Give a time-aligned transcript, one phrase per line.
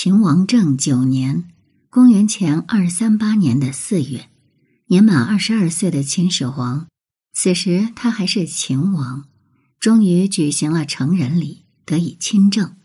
[0.00, 1.48] 秦王政九年，
[1.90, 4.28] 公元前二三八年的四月，
[4.86, 6.86] 年满二十二岁的秦始皇，
[7.32, 9.24] 此时他还是秦王，
[9.80, 12.76] 终于举行了成人礼，得以亲政。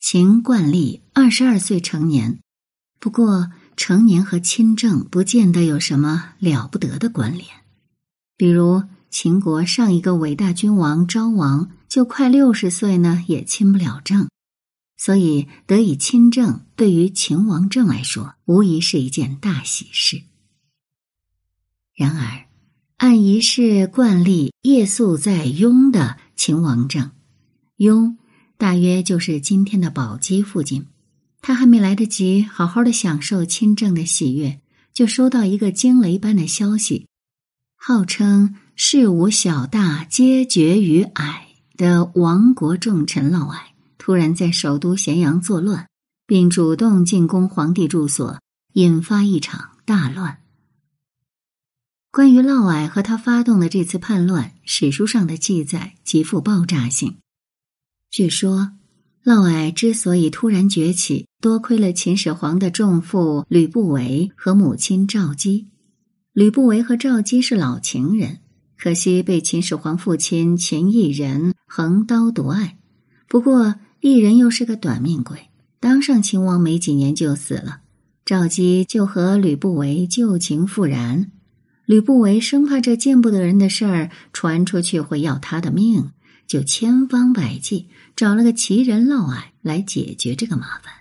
[0.00, 2.40] 秦惯例二十二岁成年，
[2.98, 7.46] 不过成年和亲政不见得有什么了不得的关联。
[8.36, 14.28] 比如秦国上一个伟大君王昭王，就快六十岁呢，也亲不了政。
[15.02, 20.24] 所以得以亲政，对于秦王政来说，无疑是一件大喜事。
[21.94, 22.44] 然而，
[22.98, 27.12] 按仪式惯例，夜宿在雍的秦王政，
[27.76, 28.18] 雍
[28.58, 30.84] 大约就是今天的宝鸡附近。
[31.40, 34.60] 他还没来得及好好的享受亲政的喜悦，
[34.92, 37.06] 就收到一个惊雷般的消息：
[37.74, 43.69] 号称事无小大皆决于矮的亡国重臣嫪毐。
[44.10, 45.86] 突然在首都咸阳作乱，
[46.26, 48.40] 并主动进攻皇帝住所，
[48.72, 50.38] 引发一场大乱。
[52.10, 57.18] 关于嫪毐和他发动的这次叛乱，史书上的记载极富爆炸性。
[58.10, 58.72] 据说，
[59.22, 65.68] 嫪毐之所以突然崛起，多亏了秦始皇的重父吕不韦和母亲赵姬。
[66.32, 68.40] 吕不韦和赵姬是老情人，
[68.76, 72.76] 可惜被秦始皇父亲秦异人横刀夺爱。
[73.28, 73.76] 不过。
[74.00, 77.82] 异人又是个短命鬼，当上秦王没几年就死了。
[78.24, 81.30] 赵姬就和吕不韦旧情复燃，
[81.84, 86.12] 吕不韦生怕这见不得人的事儿传出去会要他的命，
[86.46, 90.94] 就千方百计找了个奇人嫪毐来解决这个麻烦。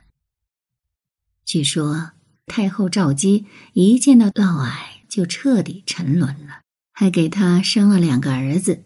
[1.45, 2.11] 据说
[2.47, 4.71] 太后赵姬一见到嫪毐
[5.07, 6.61] 就彻底沉沦了，
[6.91, 8.83] 还给他生了两个儿子。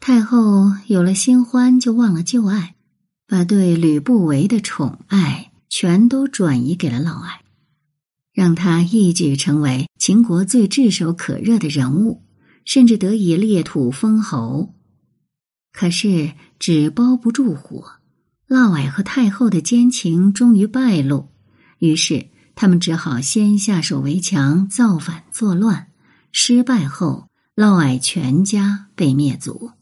[0.00, 2.74] 太后有了新欢，就忘了旧爱。
[3.28, 7.40] 把对吕不韦的宠爱全都转移给了嫪毐，
[8.32, 12.22] 让他一举成为秦国最炙手可热的人物，
[12.64, 14.74] 甚至得以裂土封侯。
[15.72, 17.84] 可是纸包不住火，
[18.46, 21.28] 嫪毐和太后的奸情终于败露，
[21.80, 25.88] 于是他们只好先下手为强，造反作乱。
[26.32, 29.72] 失败后，嫪毐全家被灭族。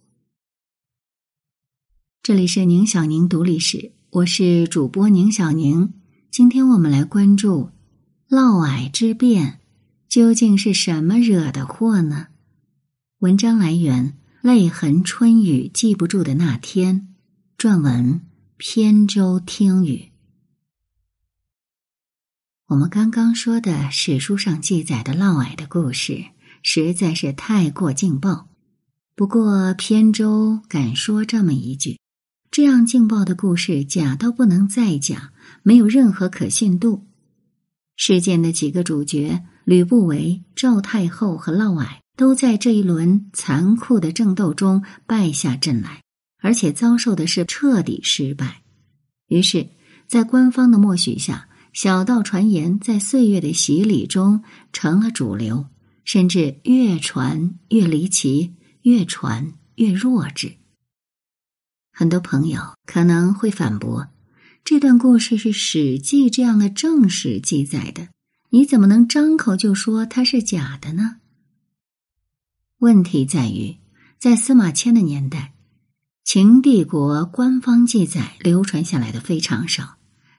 [2.27, 5.95] 这里是宁小宁读历史，我是主播宁小宁。
[6.29, 7.71] 今天我们来关注
[8.27, 9.61] 嫪毐之变
[10.09, 12.27] 究竟是什么惹的祸呢？
[13.21, 14.11] 文章来源
[14.41, 17.15] 《泪痕春雨记不住的那天》，
[17.65, 18.21] 撰文
[18.57, 20.11] 扁舟听雨。
[22.67, 26.25] 我们刚刚说的史书上记载的嫪毐的故事
[26.61, 28.49] 实在是太过劲爆，
[29.15, 32.01] 不过扁舟敢说这么一句。
[32.57, 35.31] 这样劲爆的故事，假到不能再假，
[35.63, 37.05] 没有任何可信度。
[37.97, 46.01] 事件的几个主角吕不韦、赵太后和嫪毐，都在这一轮残酷的争斗中败下阵来，
[46.41, 48.63] 而且遭受的是彻底失败。
[49.29, 49.69] 于是，
[50.07, 54.43] 在官方的默许下，小道传言在岁月的洗礼中
[54.73, 55.67] 成了主流，
[56.07, 60.55] 甚至越传越离奇，越传越弱智。
[61.99, 64.09] 很多朋友可能会反驳，
[64.63, 68.09] 这段故事是《史记》这样的正史记载的，
[68.51, 71.17] 你怎么能张口就说它是假的呢？
[72.81, 73.77] 问题在于，
[74.19, 75.55] 在司马迁的年代，
[76.23, 79.83] 秦帝国官方记载流传下来的非常少，《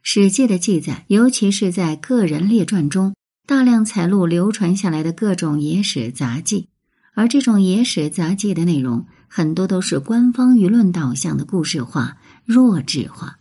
[0.04, 3.16] 史记》的记载，尤其是在个人列传中，
[3.48, 6.68] 大量采录流传下来的各种野史杂记，
[7.16, 9.08] 而这种野史杂记的内容。
[9.28, 13.40] 很多都是官方舆论导向的故事化、弱智化。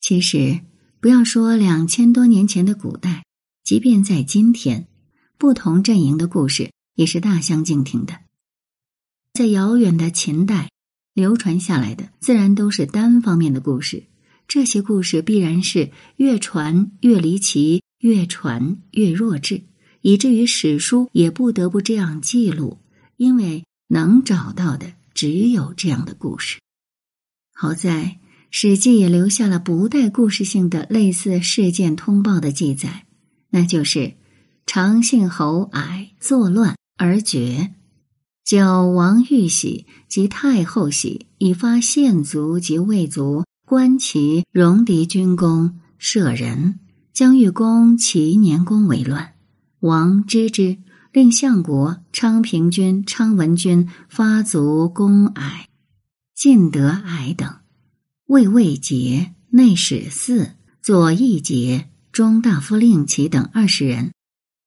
[0.00, 0.60] 其实，
[1.00, 3.24] 不要说两千多年前的古代，
[3.62, 4.88] 即便在今天，
[5.38, 8.20] 不同阵营的故事也是大相径庭的。
[9.32, 10.70] 在遥远的秦代，
[11.14, 14.04] 流传下来的自然都是单方面的故事，
[14.46, 19.62] 这些故事必然是越传越离奇，越传越弱智，
[20.02, 22.78] 以至于史书也不得不这样记录，
[23.16, 23.64] 因为。
[23.94, 26.58] 能找到的只有这样的故事。
[27.54, 28.02] 好在
[28.50, 33.06] 《史记》也留下了不带故事性的类似事件通报的记载，
[33.50, 34.14] 那就是
[34.66, 37.72] 长信侯矮作乱而绝，
[38.44, 46.80] 教王玉玺及太后玺以发县族及魏族观其戎狄军功舍人，
[47.12, 49.34] 将欲攻齐年宫为乱，
[49.78, 50.78] 王知之。
[51.14, 55.68] 令相国昌平君、昌文君发卒公矮，
[56.34, 57.48] 晋得矮等，
[58.26, 64.10] 魏魏节内史四、左翼节、中大夫令旗等二十人，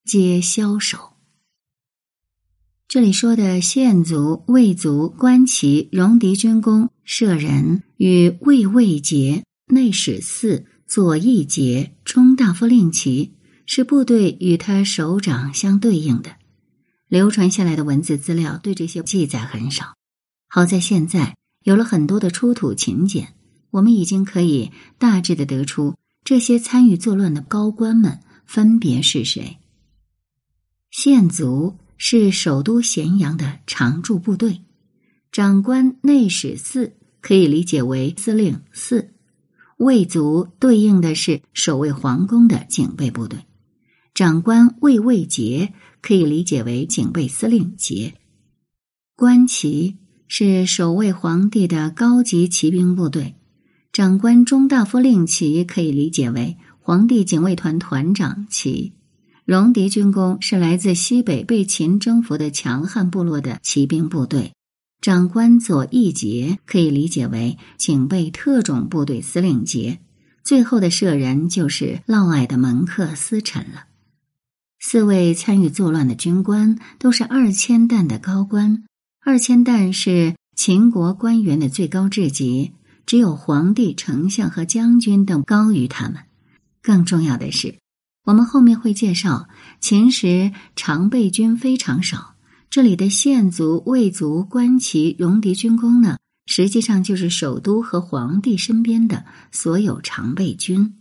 [0.06, 1.18] 皆枭首。
[2.88, 13.34] 这里说的县卒、魏卒、官旗、戎狄军功、舍人与卫尉节、内史四、左翼节、中大夫令旗，
[13.68, 16.38] 是部队与他首长相对应的。
[17.08, 19.94] 流传下来的文字资料对这些记载很少。
[20.48, 23.36] 好在现在有了很多的出土秦简，
[23.70, 25.94] 我们已经可以大致的得出
[26.24, 29.60] 这些参与作乱的高官们分别是谁。
[30.90, 31.78] 县卒。
[32.00, 34.62] 是首都咸阳的常驻部队，
[35.32, 39.16] 长官内史四可以理解为司令四，
[39.78, 43.40] 卫卒对应的是守卫皇宫的警备部队，
[44.18, 48.16] 长官卫尉节可以理解为警备司令节，
[49.16, 49.98] 官旗
[50.28, 53.36] 是守卫皇帝的高级骑兵部队，
[53.94, 58.94] 长官中大夫令旗可以理解为皇帝警卫团团长旗。
[59.46, 64.52] 戎狄军功是来自西北被秦征服的强悍部落的骑兵部队，
[65.00, 70.00] 长官左翼节可以理解为警备特种部队司令节，
[70.44, 73.84] 最后的舍人就是嫪毐的门客司臣了。
[74.80, 78.84] 四位参与作乱的军官都是二千担的高官，
[79.24, 82.74] 二千担是秦国官员的最高职级，
[83.06, 86.18] 只有皇帝、丞相和将军等高于他们。
[86.82, 87.76] 更重要的是。
[88.24, 89.48] 我们后面会介绍，
[89.80, 92.36] 秦时常备军非常少。
[92.70, 100.97] 这里的县卒、卫卒、官旗、戎狄军功呢，实际上就是首都和皇帝身边的所有常备军。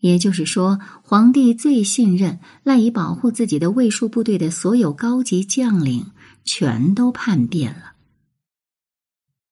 [0.00, 6.12] 也就是说，皇帝最信任、赖以保护自己的卫戍部队的所有高级将领，
[6.44, 7.94] 全都叛变了。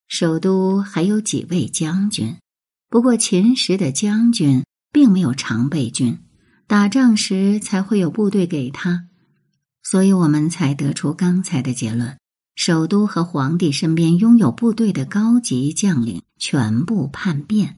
[0.09, 2.37] 首都还有几位将军，
[2.89, 6.19] 不过秦时的将军并没有常备军。
[6.69, 9.07] 打仗时才会有部队给他，
[9.83, 12.19] 所以我们才得出刚才的结论：
[12.57, 17.77] 首都和皇帝身边拥有部队的高级将领全部叛变，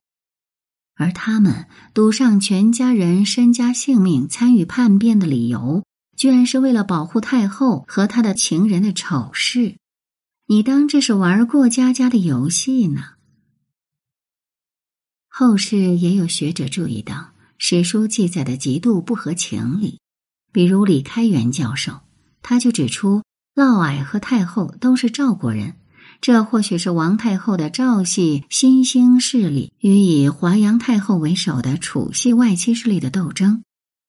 [0.99, 5.85] 而他们赌上全家人身家性命参与叛变的理由，
[6.17, 9.77] 居然是为了保护太后和他的情人的丑事。
[10.49, 13.03] 你当这是玩过家家的游戏呢？
[15.29, 17.31] 后世也有学者注意到。
[17.61, 20.00] 史书记载的极度不合情理，
[20.53, 22.00] 比如李开元教授，
[22.41, 23.23] 他就指出
[23.55, 25.75] 嫪毐和太后都是赵国人，
[26.20, 33.62] 这或许是王太后的赵系新兴势力与以华阳太后为首的楚系外戚势力的斗争。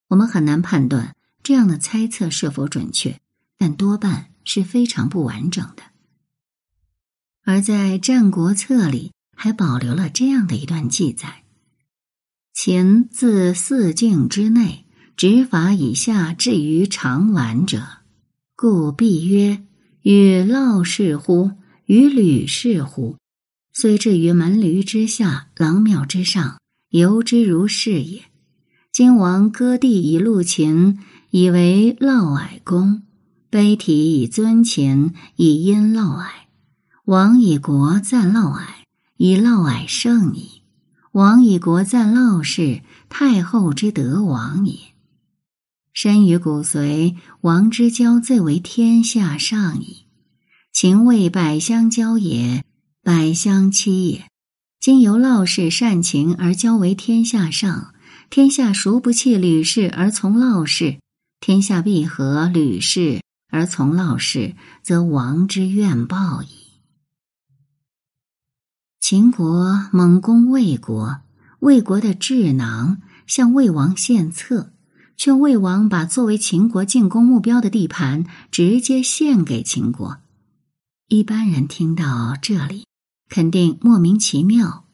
[0.07, 3.19] 我们很难判断这样的猜测是否准确，
[3.57, 5.83] 但多半是非常不完整的。
[7.45, 11.43] 而在《战国策》里还保留了这样的一段记载。
[12.53, 14.85] 秦自四境之内，
[15.15, 17.83] 执法以下至于长宛者，
[18.55, 19.63] 故必曰
[20.01, 21.51] ：“与嫪氏乎？
[21.89, 23.17] 与吕氏乎？
[23.73, 26.59] 虽至于门闾之下，廊庙之上，
[26.89, 28.21] 犹之如是也。”
[28.93, 30.99] 今王割地以戮秦，
[31.31, 33.01] 以为嫪毐公；
[33.49, 36.27] 碑体以尊秦，以因嫪毐。
[37.05, 38.61] 王以国赞嫪毐，
[39.17, 40.61] 以嫪毐胜矣。
[41.13, 44.77] 王以国赞嫪氏，太后之德王也。
[45.91, 50.05] 身于骨髓，王之交最为天下上矣。
[50.81, 52.63] 秦魏百相交也，
[53.03, 54.29] 百相欺也。
[54.79, 57.93] 今由嫪氏善秦而交为天下上，
[58.29, 60.99] 天下孰不弃吕氏而从嫪氏？
[61.41, 63.21] 天下必合吕氏
[63.51, 66.47] 而从嫪氏，则王之怨报矣。
[69.01, 71.19] 秦国猛攻魏国，
[71.59, 74.71] 魏国的智囊向魏王献策，
[75.17, 80.19] 劝魏王把作为秦国进攻目标的地盘直接献给秦国。
[81.11, 82.85] 一般人听到这里，
[83.29, 84.85] 肯定莫名其妙，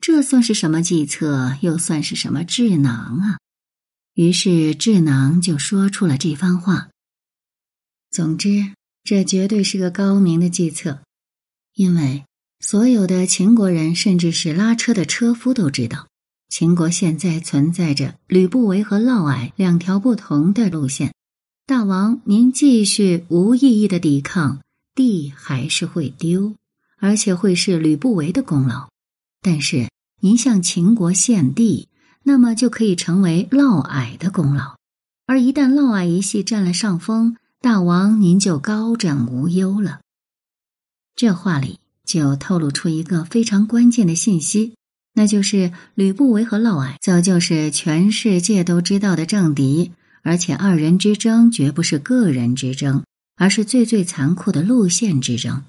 [0.00, 1.56] 这算是什么计策？
[1.60, 3.38] 又算是什么智囊啊？
[4.14, 6.88] 于是智囊就说出了这番话。
[8.10, 8.72] 总之，
[9.04, 11.02] 这绝对是个高明的计策，
[11.74, 12.24] 因为。
[12.62, 16.08] 所有的秦国人，甚至是拉车的车夫都知道，
[16.50, 21.14] 秦国现在存在着吕不韦和嫪毐两条不同的路线。
[21.64, 24.60] 大王，您继续无意义的抵抗，
[25.00, 26.56] 地还是会丢，
[26.98, 28.90] 而且会是吕不韦的功劳。
[29.40, 29.88] 但是
[30.20, 31.88] 您向秦国献地，
[32.22, 34.76] 那么就可以成为嫪毐的功劳。
[35.24, 40.00] 而一旦嫪毐一系占了上风，大王您就高枕无忧了。
[41.16, 41.78] 这话里。
[42.02, 44.74] 就透露出一个非常关键的信息，
[45.14, 49.92] 那就是吕不韦和嫪毐早就是全世界都知道的政敌，
[50.22, 53.04] 而且二人之争绝不是个人之争，
[53.40, 55.64] 而是最最残酷的路线之争。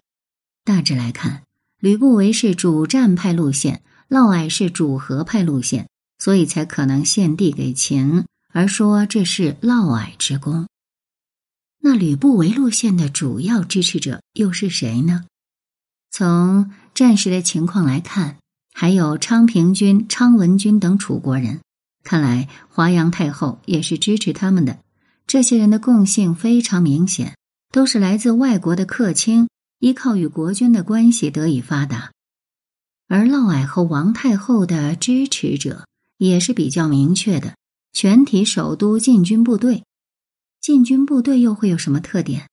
[0.66, 1.44] 大致来看，
[1.80, 5.88] 吕不韦是主战派路线，嫪毐是主和派路线，
[6.20, 10.68] 所以才可能献地给秦，而说这是嫪毐之功。
[11.80, 15.24] 那吕不韦路线的主要支持者又是谁呢？
[16.12, 18.36] 从战时的情况来看，
[18.74, 21.62] 还有昌平君、昌文君等楚国人。
[22.04, 24.80] 看来华阳太后也是支持他们的。
[25.26, 27.38] 这些人的共性非常明显，
[27.72, 29.48] 都是来自外国的客卿，
[29.80, 32.12] 依靠与国君的关系得以发达。
[33.08, 35.86] 而嫪毐和王太后的支持者
[36.18, 37.56] 也是比较明确的，
[37.94, 39.84] 全体首都禁军部队。
[40.60, 42.48] 禁军部队又会有什么特点？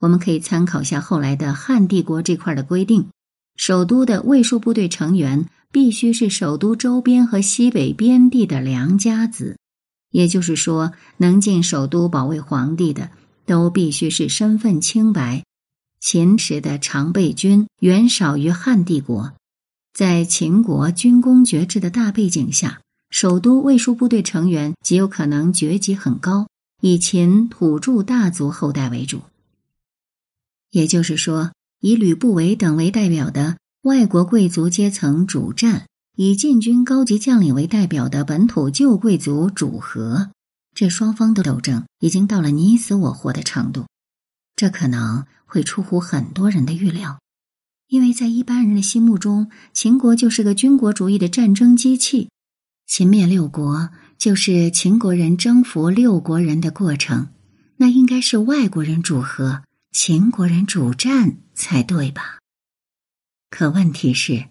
[0.00, 3.08] 我们可以参考下后来的汉帝国这块的规定：
[3.56, 9.58] 首都的卫戍部队成员必须是首都周边和西北边地的良家子，
[10.10, 13.10] 也就是说，能进首都保卫皇帝的，
[13.46, 15.44] 都必须是身份清白。
[16.00, 19.32] 秦时的常备军远少于汉帝国，
[19.94, 22.80] 在秦国军功爵制的大背景下，
[23.10, 26.48] 首都卫戍部队成员极有可能爵级很高。
[26.80, 29.20] 以秦土著大族后代为主，
[30.72, 40.30] 也就是说，以吕不韦等为代表的外国贵族阶层主战，以禁军高级将领为代表的本土旧贵族主和。
[40.74, 43.86] 这双方的斗争已经到了你死我活的程度，
[44.56, 47.20] 这可能会出乎很多人的预料，
[47.88, 52.30] 因为在一般人的心目中，秦国就是个军国主义的战争机器，
[52.86, 53.90] 秦灭六国。
[54.18, 57.30] 就是秦国人征服六国人的过程，
[57.78, 62.38] 那应该是外国人主和，秦国人主战才对吧？
[63.50, 64.44] 可问题是，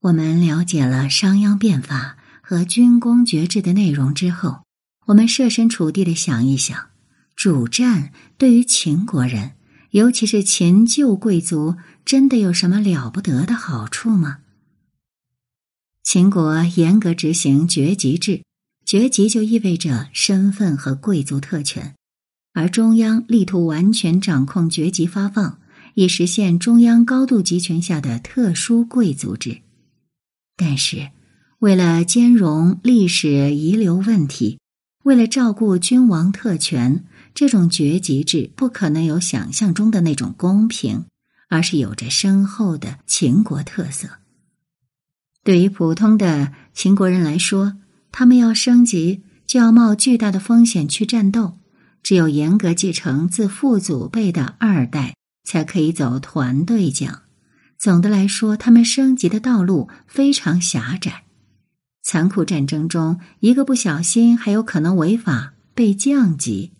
[0.00, 4.64] 我们了解了商鞅变法和军功爵制的内容之后，
[5.08, 6.90] 我们设身处地的想一想，
[7.34, 9.52] 主战对于秦国人，
[9.92, 14.40] 尤其是秦旧贵族，真的有什么了不得的好处吗？
[16.02, 18.42] 秦国严格执行爵级制。
[18.84, 21.94] 爵级就意味着身份和贵族特权，
[22.54, 25.60] 而中央力图完全掌控爵级发放，
[25.92, 29.60] 以实现中央高度集权下的特殊贵族制。
[30.56, 31.10] 但是，
[31.58, 34.58] 为了兼容历史遗留问题，
[35.08, 37.02] 为了照顾君王特权，
[37.34, 41.06] 这种爵级制不可能有想象中的那种公平，
[41.48, 44.06] 而是有着深厚的秦国特色。
[45.42, 47.78] 对于普通的秦国人来说，
[48.12, 51.56] 他们要升级，就要冒巨大的风险去战斗。
[52.02, 57.22] 只有严格继承自父祖辈的二代，才可以走团队奖。
[57.78, 61.24] 总的来说，他们升级的道路非常狭窄。
[62.08, 66.72] 残酷战争中，一个不小心还有可能违法被降级。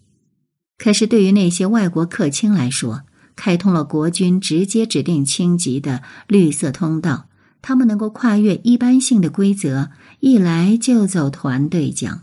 [0.79, 3.03] 可是，对于那些外国客卿来说，
[3.37, 7.29] 开通了国君直接指定轻级的绿色通道。
[7.61, 12.23] 他们能够跨越一般性的规则，一来就走团队奖。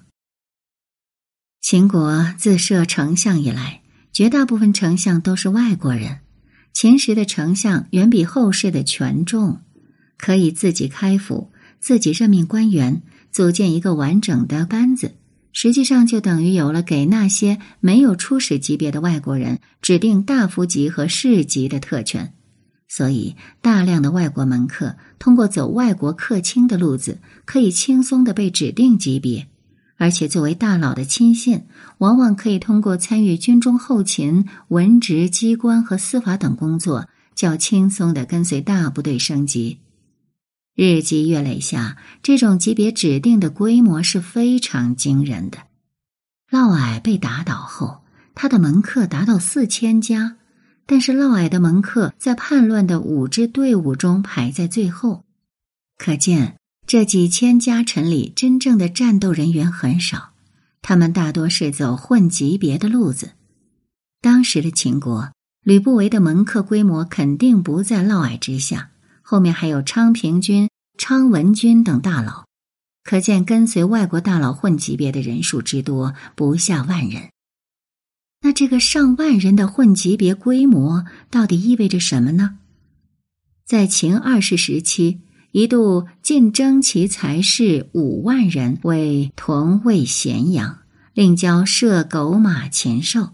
[1.61, 6.21] 秦国自设丞相以来，绝大部分丞相都是外国人。
[6.73, 9.61] 秦时的丞相远比后世的权重，
[10.17, 11.51] 可以自己开府，
[11.85, 15.13] 自己任命官员，组建一个完整的班子。
[15.53, 22.33] 实际上，就等于有了给那些没有初始级别的外国人指定大夫级和士级的特权。
[22.87, 29.45] 所以，大量的外国门客通过走外国客卿的路子，可以轻松的被指定级别，
[29.97, 31.65] 而且作为大佬的亲信，
[31.99, 39.77] 往往可以通过参与军中后勤、文职机关和司法等工作，较轻松的跟随大部队升级。
[40.75, 45.59] 日积月累下，这种级别指定的规模是非常惊人的。
[46.51, 48.03] 嫪毐被打倒后，
[48.35, 50.37] 他的门客达到四千家。
[50.87, 55.23] 但是嫪毐的门客在叛乱的五支队伍中排在最后，
[55.97, 60.33] 可见这几千家臣里真正的战斗人员很少，
[60.83, 63.31] 他们大多是走混级别的路子。
[64.21, 65.31] 当时的秦国，
[65.63, 68.91] 吕不韦的门客规模肯定不在嫪毐之下，
[69.27, 72.45] 后面还有昌平君、昌文君等大佬，
[73.03, 77.31] 可见跟随外国大佬混级别的人数之多不下万人。
[78.41, 82.59] 那这个上万人的混级别规模到底意味着什么呢？
[83.65, 90.81] 在秦二世时期，一度晋征其才士五万人为屯卫咸阳，
[91.13, 93.29] 另交射狗马禽兽。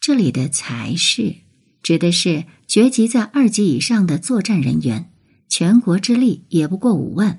[0.00, 1.36] 这里的才士
[1.84, 5.08] 指的是爵级在二级以上的作战人员，
[5.48, 7.38] 全国之力也不过五万。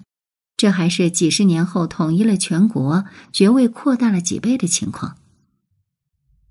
[0.55, 5.17] 这还是几十年后统一了全国，爵位扩大了几倍的情况。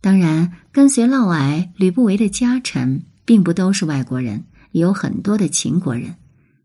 [0.02, 6.16] 当然，跟随嫪毐、吕不韦的家臣，并不都是外国人，有很多的秦国人。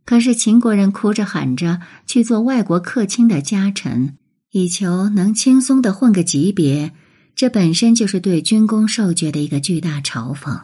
[0.03, 4.17] 可是秦国人哭着喊着去做外国客卿的家臣，
[4.51, 6.91] 以求能轻松的混个级别，
[7.33, 10.63] 这本身就是对军功授爵的一个巨大嘲讽。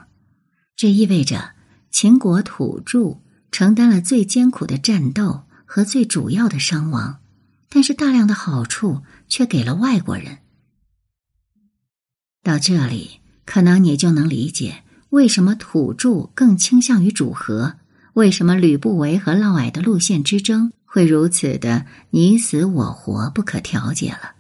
[0.76, 1.52] 这意味着
[1.90, 3.20] 秦国土著
[3.52, 5.44] 承担了最艰苦的战斗。
[5.68, 7.18] 和最主要的伤亡，
[7.68, 10.38] 但是大量的好处却给了外国人。
[12.44, 17.78] 到这里，可能你就能理解为什么土著更倾向于主和，
[18.14, 24.36] 为什么吕不韦和嫪毐的路线之争会如此的你死我活、不可调解了。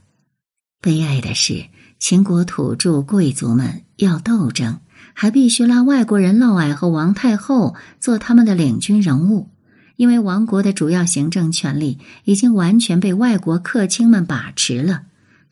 [0.80, 1.66] 悲哀的是，
[2.00, 4.80] 秦国土著贵族们要斗争，
[5.16, 9.50] 还必须拉外国人嫪毐和王太后做他们的领军人物。
[9.96, 15.04] 因为王国的主要行政权力已经完全被外国客卿们把持了，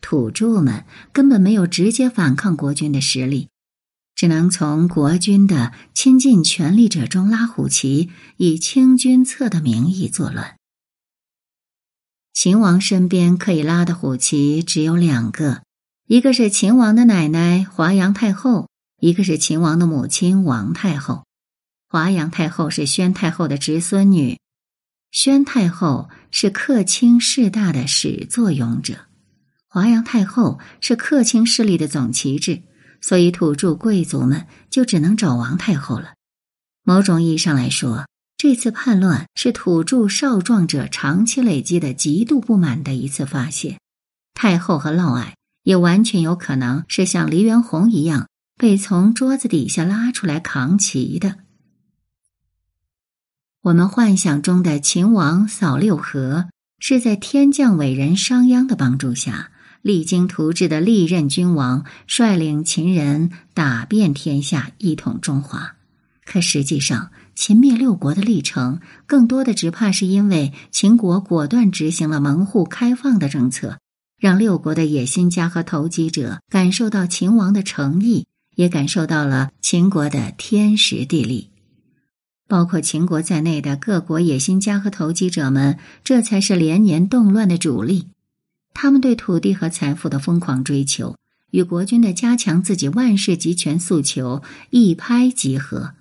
[0.02, 3.48] 土著们根本没有直接反抗国君的实力，
[4.14, 10.56] 只能从国君的亲近权力者中拉虎旗，以清君侧的名义作乱。
[12.34, 15.62] 秦王身边可以拉的虎旗只有两个，
[16.06, 18.68] 一个是秦王的奶奶华阳太后，
[19.00, 21.24] 一个是秦王的母亲王太后。
[21.88, 24.38] 华阳太后是宣太后的侄孙女，
[25.12, 29.06] 宣太后是客卿势大的始作俑者，
[29.68, 32.62] 华阳太后是客卿势力的总旗帜，
[33.00, 36.14] 所以土著贵族们就只能找王太后了。
[36.82, 43.78] 某种意义上来说，这次叛乱是土著少壮者长期累积的极度不满的一次发泄。
[44.34, 51.36] 太后和嫪毐也完全有可能是像黎元洪一样被从桌子底下拉出来扛旗的。
[53.62, 65.76] 我们幻想中的秦王扫六合，是在天降伟人商鞅的帮助下，励精图治的历任君王率领秦人打遍天下，一统中华。
[66.26, 73.78] 可实际上，秦灭六国的历程，更多的只怕是因为秦国果断执行了门户开放的政策，
[74.18, 81.50] 让六国的野心家和投机者感受到秦王的诚意，也感受到了秦国的天时地利。
[82.46, 88.08] 包括秦国在内的各国野心家和投机者们，这才是连年动乱的主力。
[88.74, 91.16] 他们对土地和财富的疯狂追求，
[91.52, 95.94] 与国君的加强自己万世集权诉求一拍即合。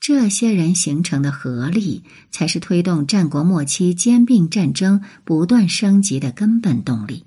[0.00, 7.24] 这些人形成的合力，才是推动战国末期兼并战争不断升级的根本动力。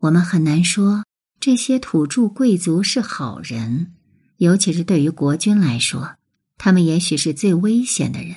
[0.00, 1.04] 我们很难说
[1.40, 3.92] 这些土著贵族是好人，
[4.38, 6.16] 尤其是对于国君来说。
[6.60, 8.34] 他们也许是最危险的人，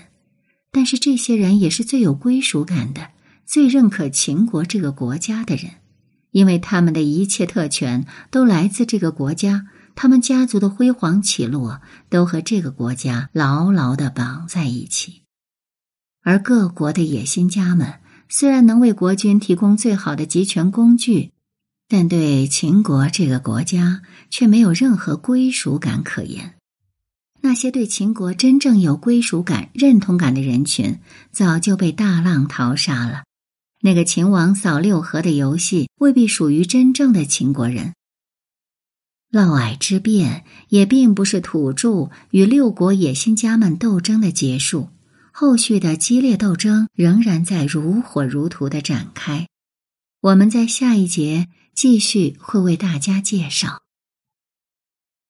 [0.72, 3.10] 但是这些人也是最有归属感的、
[3.48, 5.72] 最认可秦国这个国家的人，
[6.30, 15.24] 因为他们的一切特权都来自这个国家，他们家族的辉煌起落都和这个国家牢牢的绑在一起。
[16.22, 17.96] 而各国的野心家们
[18.30, 21.32] 虽然能为国君提供最好的集权工具，
[21.94, 26.54] 但对秦国这个国家却没有任何归属感可言。
[27.42, 31.00] 那些对秦国真正有归属感、认同感的人群，
[31.34, 33.24] 早就被大浪淘沙了。
[33.82, 37.92] 那个秦王扫六合的游戏，未必属于真正的秦国人。
[39.30, 44.88] 嫪毐之变也并不是土著与六国野心家们斗争的结束，
[45.34, 49.48] 后续的激烈斗争仍然在如火如荼的展开。
[50.22, 53.82] 我们在下一节继续会为大家介绍。